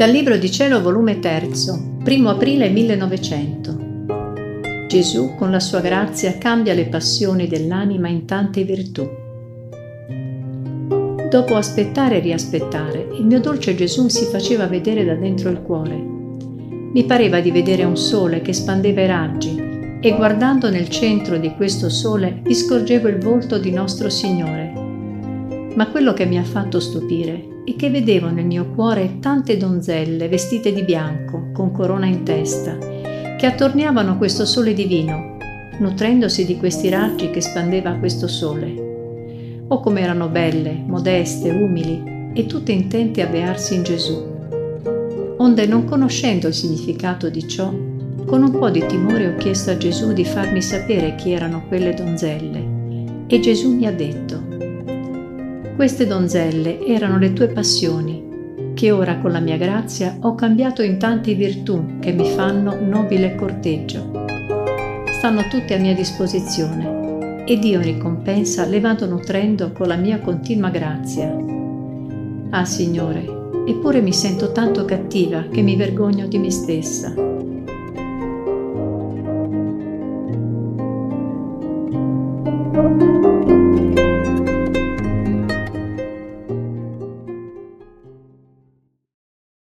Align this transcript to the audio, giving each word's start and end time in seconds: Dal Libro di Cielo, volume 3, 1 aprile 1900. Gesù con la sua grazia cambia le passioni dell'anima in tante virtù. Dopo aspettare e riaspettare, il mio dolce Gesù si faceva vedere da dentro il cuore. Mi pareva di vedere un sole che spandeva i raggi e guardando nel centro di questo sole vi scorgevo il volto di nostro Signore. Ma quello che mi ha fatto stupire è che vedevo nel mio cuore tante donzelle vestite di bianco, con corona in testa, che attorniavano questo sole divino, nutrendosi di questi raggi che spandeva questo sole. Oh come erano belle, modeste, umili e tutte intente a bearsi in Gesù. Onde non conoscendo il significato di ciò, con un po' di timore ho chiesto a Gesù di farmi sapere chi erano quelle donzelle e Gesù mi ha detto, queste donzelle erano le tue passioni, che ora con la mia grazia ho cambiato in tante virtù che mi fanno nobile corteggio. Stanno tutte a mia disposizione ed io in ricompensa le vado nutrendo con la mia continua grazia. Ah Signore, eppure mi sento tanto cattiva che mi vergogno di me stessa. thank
Dal 0.00 0.08
Libro 0.08 0.38
di 0.38 0.50
Cielo, 0.50 0.80
volume 0.80 1.18
3, 1.18 1.50
1 2.06 2.30
aprile 2.30 2.70
1900. 2.70 4.86
Gesù 4.88 5.34
con 5.36 5.50
la 5.50 5.60
sua 5.60 5.80
grazia 5.80 6.38
cambia 6.38 6.72
le 6.72 6.86
passioni 6.86 7.46
dell'anima 7.46 8.08
in 8.08 8.24
tante 8.24 8.64
virtù. 8.64 9.06
Dopo 11.28 11.54
aspettare 11.54 12.16
e 12.16 12.20
riaspettare, 12.20 13.08
il 13.18 13.26
mio 13.26 13.40
dolce 13.40 13.74
Gesù 13.74 14.08
si 14.08 14.24
faceva 14.24 14.66
vedere 14.66 15.04
da 15.04 15.16
dentro 15.16 15.50
il 15.50 15.60
cuore. 15.60 15.96
Mi 15.96 17.04
pareva 17.04 17.40
di 17.40 17.50
vedere 17.50 17.84
un 17.84 17.98
sole 17.98 18.40
che 18.40 18.54
spandeva 18.54 19.02
i 19.02 19.06
raggi 19.06 19.54
e 20.00 20.16
guardando 20.16 20.70
nel 20.70 20.88
centro 20.88 21.36
di 21.36 21.52
questo 21.56 21.90
sole 21.90 22.40
vi 22.42 22.54
scorgevo 22.54 23.06
il 23.06 23.18
volto 23.18 23.58
di 23.58 23.70
nostro 23.70 24.08
Signore. 24.08 24.89
Ma 25.74 25.88
quello 25.88 26.12
che 26.12 26.26
mi 26.26 26.38
ha 26.38 26.44
fatto 26.44 26.80
stupire 26.80 27.62
è 27.64 27.76
che 27.76 27.90
vedevo 27.90 28.28
nel 28.30 28.44
mio 28.44 28.70
cuore 28.74 29.18
tante 29.20 29.56
donzelle 29.56 30.28
vestite 30.28 30.72
di 30.72 30.82
bianco, 30.82 31.50
con 31.52 31.70
corona 31.70 32.06
in 32.06 32.24
testa, 32.24 32.76
che 32.76 33.46
attorniavano 33.46 34.18
questo 34.18 34.44
sole 34.44 34.74
divino, 34.74 35.36
nutrendosi 35.78 36.44
di 36.44 36.56
questi 36.56 36.88
raggi 36.88 37.30
che 37.30 37.40
spandeva 37.40 37.92
questo 37.94 38.26
sole. 38.26 38.88
Oh 39.68 39.80
come 39.80 40.00
erano 40.00 40.28
belle, 40.28 40.82
modeste, 40.86 41.50
umili 41.50 42.32
e 42.34 42.46
tutte 42.46 42.72
intente 42.72 43.22
a 43.22 43.26
bearsi 43.26 43.76
in 43.76 43.82
Gesù. 43.82 44.38
Onde 45.38 45.66
non 45.66 45.84
conoscendo 45.84 46.48
il 46.48 46.54
significato 46.54 47.30
di 47.30 47.46
ciò, 47.46 47.72
con 48.26 48.42
un 48.42 48.50
po' 48.50 48.70
di 48.70 48.84
timore 48.86 49.28
ho 49.28 49.36
chiesto 49.36 49.70
a 49.70 49.76
Gesù 49.76 50.12
di 50.12 50.24
farmi 50.24 50.60
sapere 50.60 51.14
chi 51.14 51.32
erano 51.32 51.64
quelle 51.68 51.94
donzelle 51.94 52.78
e 53.26 53.40
Gesù 53.40 53.74
mi 53.74 53.86
ha 53.86 53.92
detto, 53.92 54.42
queste 55.80 56.06
donzelle 56.06 56.84
erano 56.84 57.16
le 57.16 57.32
tue 57.32 57.48
passioni, 57.48 58.72
che 58.74 58.90
ora 58.90 59.16
con 59.16 59.32
la 59.32 59.40
mia 59.40 59.56
grazia 59.56 60.14
ho 60.20 60.34
cambiato 60.34 60.82
in 60.82 60.98
tante 60.98 61.32
virtù 61.32 61.98
che 62.00 62.12
mi 62.12 62.28
fanno 62.28 62.76
nobile 62.78 63.34
corteggio. 63.34 64.26
Stanno 65.10 65.48
tutte 65.48 65.72
a 65.72 65.78
mia 65.78 65.94
disposizione 65.94 67.44
ed 67.46 67.64
io 67.64 67.78
in 67.78 67.84
ricompensa 67.94 68.66
le 68.66 68.78
vado 68.78 69.06
nutrendo 69.06 69.72
con 69.72 69.88
la 69.88 69.96
mia 69.96 70.18
continua 70.18 70.68
grazia. 70.68 71.34
Ah 72.50 72.66
Signore, 72.66 73.24
eppure 73.66 74.02
mi 74.02 74.12
sento 74.12 74.52
tanto 74.52 74.84
cattiva 74.84 75.46
che 75.50 75.62
mi 75.62 75.76
vergogno 75.76 76.26
di 76.26 76.36
me 76.36 76.50
stessa. 76.50 77.14
thank 82.72 83.19